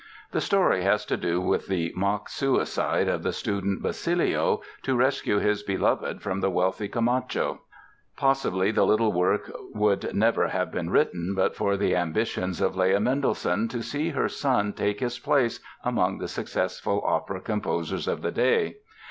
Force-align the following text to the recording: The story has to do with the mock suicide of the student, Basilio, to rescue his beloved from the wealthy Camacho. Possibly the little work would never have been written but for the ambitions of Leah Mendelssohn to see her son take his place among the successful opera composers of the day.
The 0.31 0.41
story 0.41 0.81
has 0.81 1.05
to 1.05 1.15
do 1.15 1.39
with 1.39 1.67
the 1.67 1.93
mock 1.95 2.27
suicide 2.27 3.07
of 3.07 3.21
the 3.21 3.31
student, 3.31 3.83
Basilio, 3.83 4.61
to 4.81 4.95
rescue 4.97 5.37
his 5.37 5.61
beloved 5.61 6.23
from 6.23 6.41
the 6.41 6.49
wealthy 6.49 6.87
Camacho. 6.87 7.61
Possibly 8.17 8.71
the 8.71 8.83
little 8.83 9.13
work 9.13 9.51
would 9.75 10.15
never 10.15 10.47
have 10.47 10.71
been 10.71 10.89
written 10.89 11.35
but 11.35 11.55
for 11.55 11.77
the 11.77 11.95
ambitions 11.95 12.61
of 12.61 12.75
Leah 12.75 12.99
Mendelssohn 12.99 13.67
to 13.67 13.83
see 13.83 14.09
her 14.09 14.27
son 14.27 14.73
take 14.73 15.01
his 15.01 15.19
place 15.19 15.59
among 15.83 16.17
the 16.17 16.27
successful 16.27 17.03
opera 17.05 17.39
composers 17.39 18.07
of 18.07 18.23
the 18.23 18.31
day. 18.31 18.77